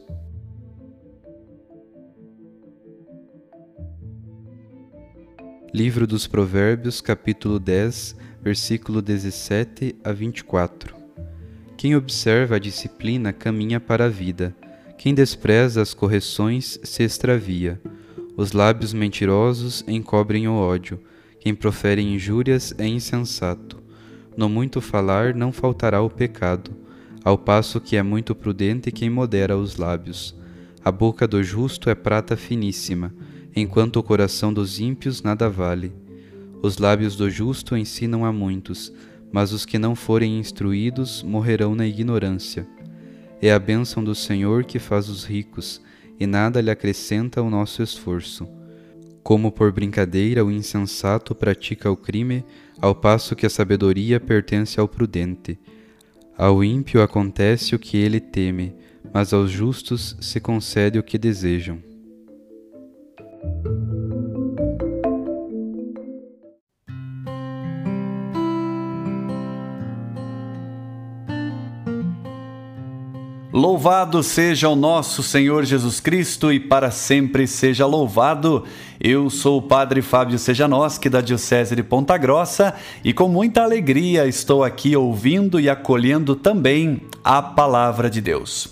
Livro 5.74 6.06
dos 6.06 6.27
Provérbios, 6.27 7.01
capítulo 7.01 7.58
10, 7.58 8.15
versículo 8.44 9.01
17 9.01 9.96
a 10.03 10.12
24. 10.12 11.00
Quem 11.81 11.95
observa 11.95 12.57
a 12.57 12.59
disciplina 12.59 13.33
caminha 13.33 13.79
para 13.79 14.05
a 14.05 14.07
vida. 14.07 14.55
Quem 15.00 15.15
despreza 15.15 15.81
as 15.81 15.95
correções 15.95 16.79
se 16.83 17.01
extravia. 17.01 17.81
Os 18.38 18.51
lábios 18.51 18.93
mentirosos 18.93 19.83
encobrem 19.88 20.47
o 20.47 20.53
ódio. 20.53 21.00
Quem 21.39 21.55
profere 21.55 22.00
injúrias 22.00 22.71
é 22.77 22.85
insensato. 22.85 23.81
No 24.38 24.47
muito 24.47 24.79
falar 24.79 25.33
não 25.33 25.51
faltará 25.51 26.03
o 26.03 26.07
pecado, 26.07 26.69
ao 27.23 27.35
passo 27.35 27.81
que 27.81 27.97
é 27.97 28.03
muito 28.03 28.35
prudente 28.35 28.91
quem 28.91 29.09
modera 29.09 29.57
os 29.57 29.77
lábios. 29.77 30.35
A 30.85 30.91
boca 30.91 31.27
do 31.27 31.41
justo 31.41 31.89
é 31.89 31.95
prata 31.95 32.38
finíssima 32.38 33.11
enquanto 33.55 33.95
o 33.95 34.03
coração 34.03 34.53
dos 34.53 34.79
ímpios 34.79 35.23
nada 35.23 35.50
vale. 35.50 35.91
Os 36.61 36.77
lábios 36.77 37.15
do 37.15 37.27
justo 37.27 37.75
ensinam 37.75 38.23
a 38.23 38.31
muitos, 38.31 38.93
mas 39.31 39.51
os 39.51 39.65
que 39.65 39.79
não 39.79 39.95
forem 39.95 40.39
instruídos 40.39 41.23
morrerão 41.23 41.75
na 41.75 41.85
ignorância. 41.88 42.67
É 43.41 43.51
a 43.51 43.59
bênção 43.59 44.03
do 44.03 44.13
Senhor 44.13 44.65
que 44.65 44.77
faz 44.77 45.09
os 45.09 45.25
ricos, 45.25 45.81
e 46.19 46.27
nada 46.27 46.61
lhe 46.61 46.69
acrescenta 46.69 47.41
o 47.41 47.50
nosso 47.50 47.81
esforço. 47.81 48.47
Como 49.23 49.51
por 49.51 49.71
brincadeira 49.71 50.43
o 50.43 50.51
insensato 50.51 51.33
pratica 51.33 51.89
o 51.89 51.97
crime, 51.97 52.43
ao 52.79 52.93
passo 52.93 53.35
que 53.35 53.45
a 53.45 53.50
sabedoria 53.50 54.19
pertence 54.19 54.79
ao 54.79 54.88
prudente. 54.88 55.59
Ao 56.38 56.63
ímpio 56.63 57.01
acontece 57.01 57.75
o 57.75 57.79
que 57.79 57.97
ele 57.97 58.19
teme, 58.19 58.73
mas 59.13 59.33
aos 59.33 59.50
justos 59.50 60.15
se 60.19 60.39
concede 60.39 60.97
o 60.97 61.03
que 61.03 61.17
desejam. 61.17 61.79
Louvado 73.53 74.24
seja 74.24 74.70
o 74.70 74.77
nosso 74.77 75.22
Senhor 75.22 75.65
Jesus 75.65 76.00
Cristo 76.00 76.53
e 76.53 76.58
para 76.58 76.89
sempre 76.89 77.46
seja 77.46 77.86
louvado. 77.86 78.63
Eu 78.98 79.29
sou 79.29 79.58
o 79.58 79.62
Padre 79.62 80.01
Fábio 80.01 80.39
Sejanoski 80.39 81.10
da 81.10 81.20
Diocese 81.20 81.75
de 81.75 81.84
Ponta 81.84 82.17
Grossa 82.17 82.74
e 83.03 83.12
com 83.12 83.27
muita 83.27 83.62
alegria 83.62 84.25
estou 84.25 84.63
aqui 84.63 84.96
ouvindo 84.96 85.60
e 85.60 85.70
acolhendo 85.70 86.34
também 86.34 87.01
a 87.22 87.41
palavra 87.41 88.10
de 88.10 88.22
Deus. 88.22 88.70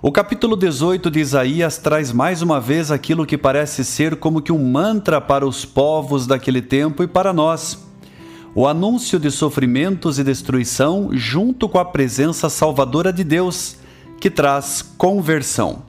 O 0.00 0.10
capítulo 0.10 0.56
18 0.56 1.10
de 1.10 1.20
Isaías 1.20 1.76
traz 1.76 2.10
mais 2.10 2.40
uma 2.40 2.58
vez 2.58 2.90
aquilo 2.90 3.26
que 3.26 3.36
parece 3.36 3.84
ser 3.84 4.16
como 4.16 4.40
que 4.40 4.52
um 4.52 4.70
mantra 4.70 5.20
para 5.20 5.46
os 5.46 5.66
povos 5.66 6.26
daquele 6.26 6.62
tempo 6.62 7.02
e 7.02 7.06
para 7.06 7.30
nós. 7.30 7.86
O 8.54 8.66
anúncio 8.66 9.18
de 9.20 9.30
sofrimentos 9.30 10.18
e 10.18 10.24
destruição 10.24 11.10
junto 11.12 11.68
com 11.68 11.78
a 11.78 11.84
presença 11.84 12.48
salvadora 12.48 13.12
de 13.12 13.22
Deus 13.22 13.76
que 14.20 14.30
traz 14.30 14.82
conversão. 14.82 15.82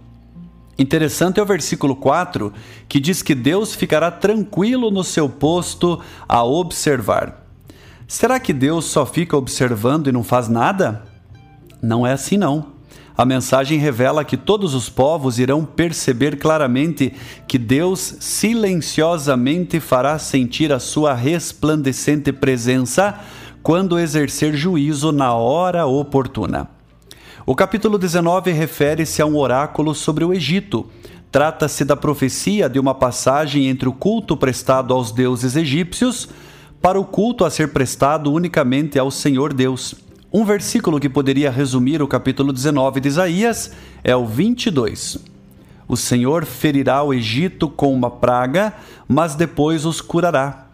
Interessante 0.77 1.39
é 1.39 1.43
o 1.43 1.45
versículo 1.45 1.95
4, 1.95 2.53
que 2.87 2.99
diz 2.99 3.21
que 3.21 3.35
Deus 3.35 3.75
ficará 3.75 4.09
tranquilo 4.09 4.89
no 4.89 5.03
seu 5.03 5.27
posto 5.27 5.99
a 6.27 6.43
observar. 6.43 7.45
Será 8.07 8.39
que 8.39 8.53
Deus 8.53 8.85
só 8.85 9.05
fica 9.05 9.35
observando 9.35 10.07
e 10.07 10.11
não 10.11 10.23
faz 10.23 10.47
nada? 10.47 11.03
Não 11.81 12.07
é 12.07 12.13
assim 12.13 12.37
não. 12.37 12.67
A 13.17 13.25
mensagem 13.25 13.77
revela 13.77 14.23
que 14.23 14.37
todos 14.37 14.73
os 14.73 14.87
povos 14.87 15.37
irão 15.37 15.65
perceber 15.65 16.39
claramente 16.39 17.13
que 17.45 17.57
Deus 17.57 18.15
silenciosamente 18.21 19.81
fará 19.81 20.17
sentir 20.17 20.71
a 20.71 20.79
sua 20.79 21.13
resplandecente 21.13 22.31
presença 22.31 23.19
quando 23.61 23.99
exercer 23.99 24.55
juízo 24.55 25.11
na 25.11 25.33
hora 25.33 25.85
oportuna. 25.85 26.78
O 27.49 27.55
capítulo 27.55 27.97
19 27.97 28.51
refere-se 28.51 29.23
a 29.23 29.25
um 29.25 29.35
oráculo 29.35 29.95
sobre 29.95 30.23
o 30.23 30.31
Egito. 30.31 30.85
Trata-se 31.31 31.83
da 31.83 31.95
profecia 31.95 32.69
de 32.69 32.79
uma 32.79 32.93
passagem 32.93 33.65
entre 33.65 33.89
o 33.89 33.91
culto 33.91 34.37
prestado 34.37 34.93
aos 34.93 35.11
deuses 35.11 35.55
egípcios 35.55 36.29
para 36.79 36.99
o 36.99 37.03
culto 37.03 37.43
a 37.43 37.49
ser 37.49 37.73
prestado 37.73 38.31
unicamente 38.31 38.99
ao 38.99 39.09
Senhor 39.09 39.51
Deus. 39.51 39.95
Um 40.31 40.45
versículo 40.45 40.99
que 40.99 41.09
poderia 41.09 41.49
resumir 41.49 42.03
o 42.03 42.07
capítulo 42.07 42.53
19 42.53 42.99
de 42.99 43.07
Isaías 43.07 43.71
é 44.03 44.15
o 44.15 44.27
22. 44.27 45.17
O 45.87 45.97
Senhor 45.97 46.45
ferirá 46.45 47.01
o 47.01 47.15
Egito 47.15 47.67
com 47.67 47.91
uma 47.91 48.11
praga, 48.11 48.75
mas 49.07 49.33
depois 49.33 49.85
os 49.85 50.01
curará. 50.01 50.67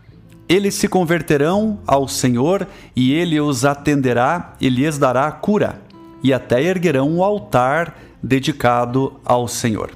Eles 0.49 0.75
se 0.75 0.89
converterão 0.89 1.79
ao 1.87 2.05
Senhor 2.05 2.67
e 2.93 3.13
ele 3.13 3.39
os 3.39 3.63
atenderá 3.63 4.55
e 4.59 4.67
lhes 4.67 4.97
dará 4.97 5.31
cura 5.31 5.84
e 6.25 6.33
até 6.33 6.59
erguerão 6.63 7.07
um 7.07 7.23
altar 7.23 7.95
dedicado 8.21 9.13
ao 9.23 9.47
Senhor. 9.47 9.91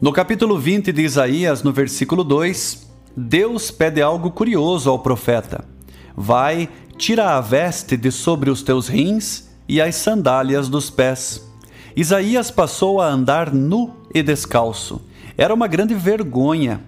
No 0.00 0.12
capítulo 0.12 0.56
20 0.56 0.92
de 0.92 1.02
Isaías, 1.02 1.64
no 1.64 1.72
versículo 1.72 2.22
2, 2.22 2.88
Deus 3.16 3.68
pede 3.68 4.00
algo 4.00 4.30
curioso 4.30 4.88
ao 4.88 5.00
profeta: 5.00 5.64
Vai, 6.16 6.68
tira 6.96 7.36
a 7.36 7.40
veste 7.40 7.96
de 7.96 8.12
sobre 8.12 8.48
os 8.48 8.62
teus 8.62 8.86
rins 8.86 9.50
e 9.68 9.80
as 9.80 9.96
sandálias 9.96 10.68
dos 10.68 10.88
pés. 10.88 11.44
Isaías 11.96 12.48
passou 12.48 13.00
a 13.00 13.08
andar 13.08 13.52
nu 13.52 13.92
e 14.14 14.22
descalço. 14.22 15.02
Era 15.36 15.52
uma 15.52 15.66
grande 15.66 15.96
vergonha. 15.96 16.80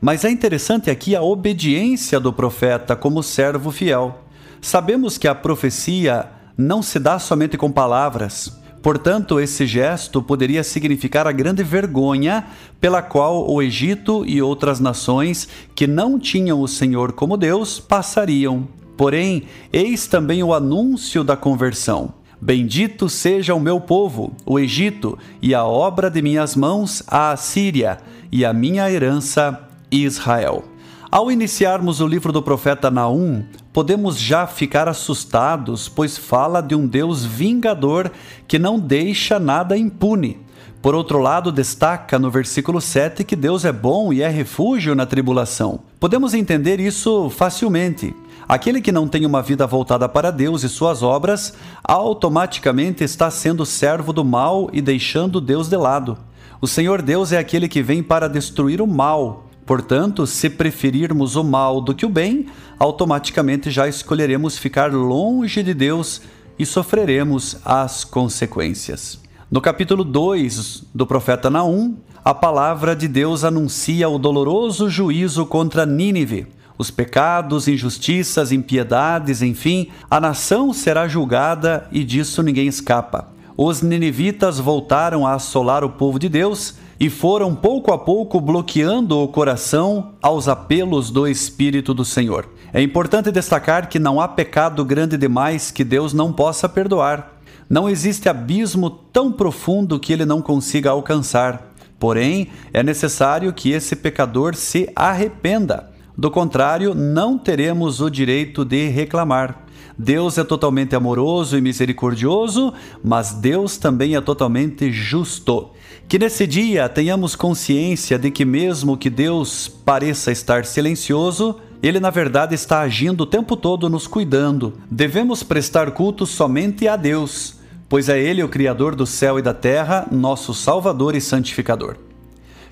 Mas 0.00 0.24
é 0.24 0.30
interessante 0.32 0.90
aqui 0.90 1.14
a 1.14 1.22
obediência 1.22 2.18
do 2.18 2.32
profeta 2.32 2.96
como 2.96 3.22
servo 3.22 3.70
fiel. 3.70 4.24
Sabemos 4.60 5.16
que 5.16 5.28
a 5.28 5.36
profecia 5.36 6.31
não 6.56 6.82
se 6.82 6.98
dá 6.98 7.18
somente 7.18 7.56
com 7.56 7.70
palavras. 7.70 8.60
Portanto, 8.82 9.38
esse 9.38 9.64
gesto 9.64 10.20
poderia 10.20 10.64
significar 10.64 11.26
a 11.26 11.32
grande 11.32 11.62
vergonha 11.62 12.44
pela 12.80 13.00
qual 13.00 13.48
o 13.48 13.62
Egito 13.62 14.24
e 14.26 14.42
outras 14.42 14.80
nações 14.80 15.48
que 15.74 15.86
não 15.86 16.18
tinham 16.18 16.60
o 16.60 16.66
Senhor 16.66 17.12
como 17.12 17.36
Deus 17.36 17.78
passariam. 17.78 18.66
Porém, 18.96 19.44
eis 19.72 20.08
também 20.08 20.42
o 20.42 20.52
anúncio 20.52 21.22
da 21.22 21.36
conversão. 21.36 22.14
Bendito 22.40 23.08
seja 23.08 23.54
o 23.54 23.60
meu 23.60 23.80
povo, 23.80 24.32
o 24.44 24.58
Egito, 24.58 25.16
e 25.40 25.54
a 25.54 25.64
obra 25.64 26.10
de 26.10 26.20
minhas 26.20 26.56
mãos, 26.56 27.00
a 27.06 27.30
Assíria, 27.30 27.98
e 28.32 28.44
a 28.44 28.52
minha 28.52 28.90
herança, 28.90 29.60
Israel. 29.92 30.71
Ao 31.12 31.30
iniciarmos 31.30 32.00
o 32.00 32.06
livro 32.06 32.32
do 32.32 32.40
profeta 32.40 32.90
Naum, 32.90 33.44
podemos 33.70 34.18
já 34.18 34.46
ficar 34.46 34.88
assustados, 34.88 35.86
pois 35.86 36.16
fala 36.16 36.62
de 36.62 36.74
um 36.74 36.86
Deus 36.86 37.22
vingador 37.22 38.10
que 38.48 38.58
não 38.58 38.80
deixa 38.80 39.38
nada 39.38 39.76
impune. 39.76 40.40
Por 40.80 40.94
outro 40.94 41.18
lado, 41.18 41.52
destaca 41.52 42.18
no 42.18 42.30
versículo 42.30 42.80
7 42.80 43.24
que 43.24 43.36
Deus 43.36 43.66
é 43.66 43.72
bom 43.72 44.10
e 44.10 44.22
é 44.22 44.28
refúgio 44.30 44.94
na 44.94 45.04
tribulação. 45.04 45.80
Podemos 46.00 46.32
entender 46.32 46.80
isso 46.80 47.28
facilmente. 47.28 48.16
Aquele 48.48 48.80
que 48.80 48.90
não 48.90 49.06
tem 49.06 49.26
uma 49.26 49.42
vida 49.42 49.66
voltada 49.66 50.08
para 50.08 50.30
Deus 50.30 50.64
e 50.64 50.68
suas 50.70 51.02
obras, 51.02 51.52
automaticamente 51.84 53.04
está 53.04 53.30
sendo 53.30 53.66
servo 53.66 54.14
do 54.14 54.24
mal 54.24 54.70
e 54.72 54.80
deixando 54.80 55.42
Deus 55.42 55.68
de 55.68 55.76
lado. 55.76 56.16
O 56.58 56.66
Senhor 56.66 57.02
Deus 57.02 57.32
é 57.32 57.38
aquele 57.38 57.68
que 57.68 57.82
vem 57.82 58.02
para 58.02 58.28
destruir 58.28 58.80
o 58.80 58.86
mal, 58.86 59.51
Portanto, 59.64 60.26
se 60.26 60.50
preferirmos 60.50 61.36
o 61.36 61.44
mal 61.44 61.80
do 61.80 61.94
que 61.94 62.04
o 62.04 62.08
bem, 62.08 62.46
automaticamente 62.78 63.70
já 63.70 63.88
escolheremos 63.88 64.58
ficar 64.58 64.92
longe 64.92 65.62
de 65.62 65.72
Deus 65.72 66.22
e 66.58 66.66
sofreremos 66.66 67.58
as 67.64 68.04
consequências. 68.04 69.20
No 69.50 69.60
capítulo 69.60 70.02
2 70.02 70.84
do 70.94 71.06
profeta 71.06 71.48
Naum, 71.48 71.96
a 72.24 72.32
palavra 72.32 72.96
de 72.96 73.06
Deus 73.06 73.44
anuncia 73.44 74.08
o 74.08 74.18
doloroso 74.18 74.88
juízo 74.88 75.44
contra 75.44 75.84
Nínive. 75.84 76.46
Os 76.78 76.90
pecados, 76.90 77.68
injustiças, 77.68 78.50
impiedades, 78.50 79.42
enfim, 79.42 79.88
a 80.10 80.20
nação 80.20 80.72
será 80.72 81.06
julgada 81.06 81.86
e 81.92 82.02
disso 82.02 82.42
ninguém 82.42 82.66
escapa. 82.66 83.28
Os 83.56 83.82
ninivitas 83.82 84.58
voltaram 84.58 85.26
a 85.26 85.34
assolar 85.34 85.84
o 85.84 85.90
povo 85.90 86.18
de 86.18 86.28
Deus 86.28 86.74
e 87.02 87.10
foram 87.10 87.52
pouco 87.52 87.92
a 87.92 87.98
pouco 87.98 88.40
bloqueando 88.40 89.18
o 89.18 89.26
coração 89.26 90.12
aos 90.22 90.46
apelos 90.46 91.10
do 91.10 91.26
Espírito 91.26 91.92
do 91.92 92.04
Senhor. 92.04 92.48
É 92.72 92.80
importante 92.80 93.32
destacar 93.32 93.88
que 93.88 93.98
não 93.98 94.20
há 94.20 94.28
pecado 94.28 94.84
grande 94.84 95.16
demais 95.16 95.72
que 95.72 95.82
Deus 95.82 96.12
não 96.12 96.32
possa 96.32 96.68
perdoar. 96.68 97.40
Não 97.68 97.90
existe 97.90 98.28
abismo 98.28 98.88
tão 98.88 99.32
profundo 99.32 99.98
que 99.98 100.12
ele 100.12 100.24
não 100.24 100.40
consiga 100.40 100.90
alcançar. 100.90 101.72
Porém, 101.98 102.50
é 102.72 102.84
necessário 102.84 103.52
que 103.52 103.72
esse 103.72 103.96
pecador 103.96 104.54
se 104.54 104.88
arrependa. 104.94 105.90
Do 106.16 106.30
contrário, 106.30 106.94
não 106.94 107.36
teremos 107.36 108.00
o 108.00 108.08
direito 108.08 108.64
de 108.64 108.86
reclamar. 108.86 109.64
Deus 109.98 110.38
é 110.38 110.44
totalmente 110.44 110.94
amoroso 110.94 111.58
e 111.58 111.60
misericordioso, 111.60 112.72
mas 113.02 113.32
Deus 113.32 113.76
também 113.76 114.14
é 114.14 114.20
totalmente 114.20 114.92
justo. 114.92 115.72
Que 116.08 116.18
nesse 116.18 116.46
dia 116.46 116.88
tenhamos 116.88 117.34
consciência 117.34 118.18
de 118.18 118.30
que, 118.30 118.44
mesmo 118.44 118.96
que 118.96 119.08
Deus 119.08 119.68
pareça 119.68 120.30
estar 120.30 120.64
silencioso, 120.64 121.58
ele, 121.82 121.98
na 121.98 122.10
verdade, 122.10 122.54
está 122.54 122.80
agindo 122.80 123.22
o 123.22 123.26
tempo 123.26 123.56
todo 123.56 123.90
nos 123.90 124.06
cuidando. 124.06 124.74
Devemos 124.88 125.42
prestar 125.42 125.90
culto 125.90 126.24
somente 126.24 126.86
a 126.86 126.94
Deus, 126.94 127.56
pois 127.88 128.08
é 128.08 128.20
Ele 128.20 128.42
o 128.42 128.48
Criador 128.48 128.94
do 128.94 129.04
céu 129.04 129.36
e 129.36 129.42
da 129.42 129.52
terra, 129.52 130.06
nosso 130.12 130.54
Salvador 130.54 131.16
e 131.16 131.20
Santificador. 131.20 131.96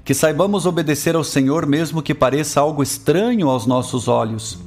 Que 0.04 0.14
saibamos 0.14 0.64
obedecer 0.64 1.16
ao 1.16 1.24
Senhor, 1.24 1.66
mesmo 1.66 2.02
que 2.02 2.14
pareça 2.14 2.60
algo 2.60 2.84
estranho 2.84 3.48
aos 3.48 3.66
nossos 3.66 4.06
olhos. 4.06 4.58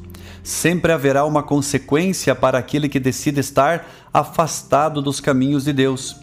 Sempre 0.43 0.91
haverá 0.91 1.23
uma 1.23 1.41
consequência 1.41 2.35
para 2.35 2.57
aquele 2.57 2.89
que 2.89 2.99
decide 2.99 3.39
estar 3.39 3.89
afastado 4.13 5.01
dos 5.01 5.21
caminhos 5.21 5.63
de 5.63 5.71
Deus. 5.71 6.17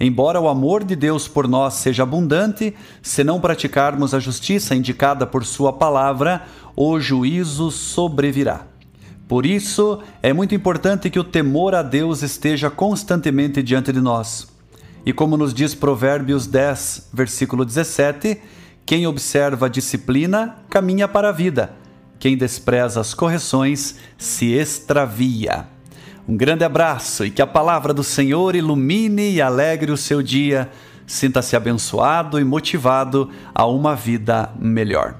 Embora 0.00 0.40
o 0.40 0.48
amor 0.48 0.84
de 0.84 0.94
Deus 0.94 1.26
por 1.26 1.48
nós 1.48 1.74
seja 1.74 2.04
abundante, 2.04 2.74
se 3.02 3.24
não 3.24 3.40
praticarmos 3.40 4.14
a 4.14 4.20
justiça 4.20 4.74
indicada 4.74 5.26
por 5.26 5.44
Sua 5.44 5.72
palavra, 5.72 6.44
o 6.76 7.00
juízo 7.00 7.70
sobrevirá. 7.70 8.66
Por 9.26 9.44
isso, 9.44 10.00
é 10.22 10.32
muito 10.32 10.54
importante 10.54 11.10
que 11.10 11.18
o 11.18 11.24
temor 11.24 11.74
a 11.74 11.82
Deus 11.82 12.22
esteja 12.22 12.70
constantemente 12.70 13.62
diante 13.62 13.92
de 13.92 14.00
nós. 14.00 14.48
E 15.04 15.12
como 15.12 15.36
nos 15.36 15.52
diz 15.52 15.74
Provérbios 15.74 16.46
10, 16.46 17.10
versículo 17.12 17.64
17, 17.64 18.40
quem 18.86 19.06
observa 19.06 19.66
a 19.66 19.68
disciplina 19.68 20.56
caminha 20.70 21.06
para 21.06 21.28
a 21.28 21.32
vida, 21.32 21.72
quem 22.18 22.36
despreza 22.36 23.00
as 23.00 23.12
correções 23.12 23.96
se 24.16 24.52
extravia. 24.52 25.66
Um 26.28 26.36
grande 26.36 26.62
abraço 26.62 27.24
e 27.24 27.30
que 27.30 27.40
a 27.40 27.46
palavra 27.46 27.94
do 27.94 28.04
Senhor 28.04 28.54
ilumine 28.54 29.32
e 29.32 29.40
alegre 29.40 29.90
o 29.90 29.96
seu 29.96 30.22
dia. 30.22 30.68
Sinta-se 31.06 31.56
abençoado 31.56 32.38
e 32.38 32.44
motivado 32.44 33.30
a 33.54 33.66
uma 33.66 33.96
vida 33.96 34.52
melhor. 34.58 35.14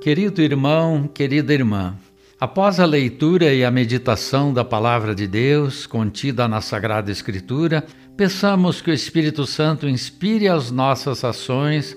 Querido 0.00 0.42
irmão, 0.42 1.08
querida 1.14 1.54
irmã, 1.54 1.96
após 2.40 2.80
a 2.80 2.84
leitura 2.84 3.54
e 3.54 3.64
a 3.64 3.70
meditação 3.70 4.52
da 4.52 4.64
Palavra 4.64 5.14
de 5.14 5.28
Deus 5.28 5.86
contida 5.86 6.48
na 6.48 6.60
Sagrada 6.60 7.12
Escritura, 7.12 7.86
peçamos 8.16 8.80
que 8.80 8.90
o 8.90 8.94
Espírito 8.94 9.46
Santo 9.46 9.88
inspire 9.88 10.48
as 10.48 10.72
nossas 10.72 11.22
ações 11.22 11.96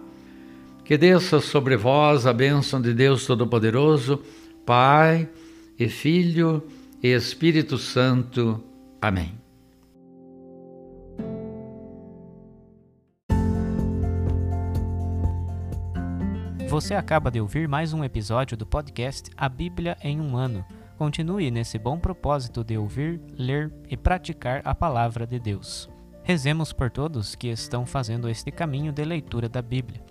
Que 0.83 0.97
desça 0.97 1.39
sobre 1.39 1.77
vós 1.77 2.25
a 2.25 2.33
bênção 2.33 2.81
de 2.81 2.93
Deus 2.93 3.25
Todo-Poderoso, 3.25 4.21
Pai 4.65 5.29
e 5.77 5.87
Filho 5.87 6.67
e 7.01 7.07
Espírito 7.07 7.77
Santo. 7.77 8.61
Amém. 9.01 9.41
Você 16.67 16.93
acaba 16.93 17.29
de 17.29 17.39
ouvir 17.39 17.67
mais 17.67 17.93
um 17.93 18.03
episódio 18.03 18.55
do 18.55 18.65
podcast 18.65 19.29
A 19.35 19.49
Bíblia 19.49 19.97
em 20.01 20.19
um 20.19 20.37
Ano. 20.37 20.65
Continue 20.97 21.51
nesse 21.51 21.77
bom 21.77 21.99
propósito 21.99 22.63
de 22.63 22.77
ouvir, 22.77 23.19
ler 23.37 23.73
e 23.89 23.97
praticar 23.97 24.61
a 24.63 24.73
palavra 24.73 25.27
de 25.27 25.39
Deus. 25.39 25.89
Rezemos 26.23 26.71
por 26.71 26.89
todos 26.89 27.35
que 27.35 27.47
estão 27.47 27.85
fazendo 27.85 28.29
este 28.29 28.51
caminho 28.51 28.91
de 28.91 29.03
leitura 29.03 29.49
da 29.49 29.61
Bíblia. 29.61 30.10